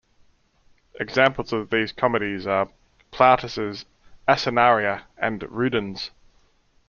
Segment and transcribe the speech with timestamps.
[0.99, 2.69] Examples of these comedies are
[3.11, 3.85] Plautus'
[4.27, 6.09] "Asinaria" and "Rudens".